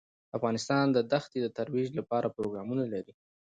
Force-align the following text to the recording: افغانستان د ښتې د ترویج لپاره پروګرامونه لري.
افغانستان 0.37 0.85
د 0.91 0.97
ښتې 1.23 1.39
د 1.41 1.47
ترویج 1.57 1.89
لپاره 1.99 2.33
پروګرامونه 2.35 2.83
لري. 2.93 3.13